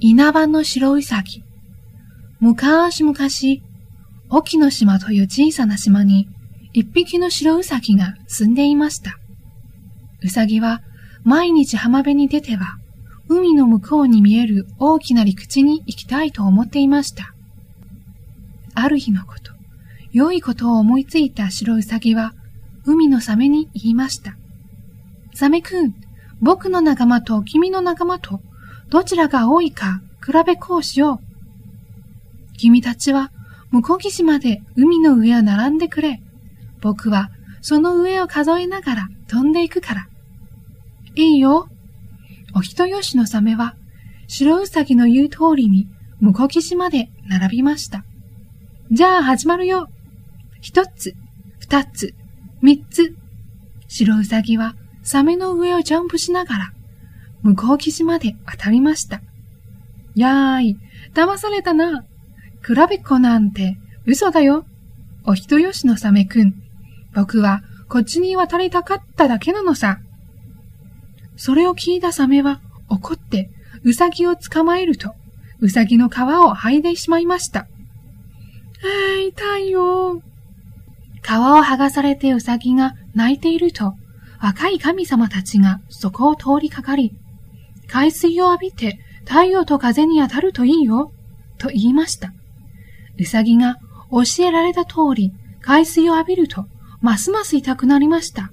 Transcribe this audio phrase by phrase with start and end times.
[0.00, 1.42] 稲葉の白うさぎ。
[2.38, 3.18] 昔々、
[4.30, 6.28] 沖ノ島という小さな島に
[6.72, 9.18] 一匹の白うさぎが住んでいました。
[10.22, 10.82] うさぎは
[11.24, 12.78] 毎日浜辺に出ては
[13.28, 17.34] 海の向こうに見える大きな陸地に行きたいと思っていました。
[18.74, 19.52] ある日のこと、
[20.12, 22.34] 良いことを思いついた白うさぎは
[22.84, 24.36] 海のサメに言いました。
[25.34, 25.94] サメくん、
[26.40, 28.40] 僕の仲間と君の仲間と
[28.90, 32.56] どちらが多いか比べこうしよう。
[32.56, 33.30] 君たちは
[33.70, 36.20] 向こう岸まで海の上を並んでくれ。
[36.80, 40.08] 僕はその上を数えながら飛んでいくから。
[41.14, 41.68] いいよ。
[42.54, 43.74] お人よしのサメは
[44.26, 45.86] 白ウサギの言う通りに
[46.20, 48.04] 向こう岸まで並びました。
[48.90, 49.88] じゃあ始まるよ。
[50.60, 51.14] 一つ、
[51.58, 52.14] 二つ、
[52.62, 53.14] 三つ。
[53.86, 56.72] 白ウサギはサメの上をジャンプしながら
[57.42, 59.20] 向こう岸まで渡りました。
[60.14, 60.76] やーい、
[61.14, 62.04] 騙されたな。
[62.66, 63.76] 比べっこなんて
[64.06, 64.64] 嘘だよ。
[65.24, 66.54] お人よしのサメくん。
[67.14, 69.98] 僕はこっちに渡りたかっただけなのさ。
[71.36, 73.50] それを聞いたサメは怒って
[73.84, 75.14] ウサギを捕まえると、
[75.60, 77.68] ウサギの皮を剥いでしまいました。
[79.18, 80.20] えー、痛いよ。
[81.22, 83.94] 皮を剥がされてウサギが泣いていると、
[84.40, 87.12] 若い神様たちがそこを通りかかり、
[87.88, 91.12] 海水を浴びて太陽と風に当たるといいよ、
[91.58, 92.32] と言いました。
[93.18, 93.76] うさぎが
[94.10, 96.66] 教えられた通り海水を浴びると、
[97.00, 98.52] ますます痛くなりました。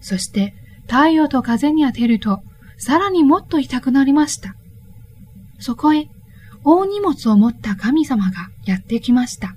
[0.00, 0.54] そして
[0.86, 2.40] 太陽と風に当てると、
[2.78, 4.54] さらにもっと痛くなりました。
[5.58, 6.08] そこへ、
[6.64, 9.54] 大荷物を持った神様がやってきました。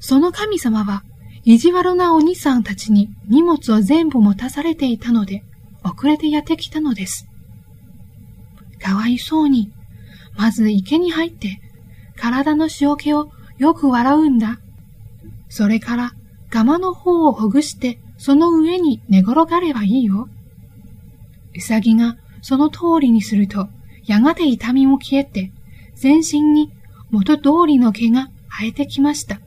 [0.00, 1.02] その神様は、
[1.44, 5.42] 意地悪なお兄さんたちに荷物を全部持たされていたので、
[5.82, 7.26] 遅れてやってきたのです。
[8.84, 9.72] かわいそうに、
[10.36, 11.58] まず池に入って、
[12.16, 14.60] 体の塩気をよく笑うんだ。
[15.48, 16.12] それから、
[16.50, 20.28] ガマの方をほぐして、その上に寝転がればいいよ。
[21.56, 23.68] うさぎがその通りにすると、
[24.04, 25.50] やがて痛みも消えて、
[25.94, 26.70] 全身に
[27.10, 29.40] 元通りの毛が生えてきました。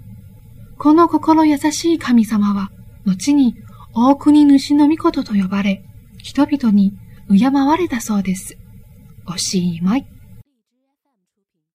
[0.80, 2.72] この心優しい神様は、
[3.06, 3.56] 後に
[3.94, 5.84] 大国主の御事と呼ばれ、
[6.24, 6.94] 人々に
[7.30, 8.58] 敬われたそうです。
[9.28, 10.17] おしまい。